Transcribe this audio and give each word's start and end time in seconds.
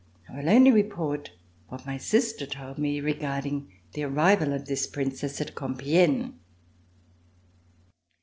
I 0.27 0.35
will 0.35 0.49
only 0.49 0.71
report 0.71 1.29
what 1.67 1.85
my 1.85 1.99
sister 1.99 2.47
told 2.47 2.79
me 2.79 2.99
regarding 2.99 3.71
the 3.93 4.05
arrival 4.05 4.51
of 4.51 4.65
this 4.65 4.87
Princess 4.87 5.39
at 5.41 5.53
Compiegne. 5.53 6.39